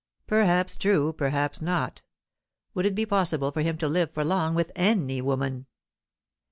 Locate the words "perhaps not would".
1.13-2.87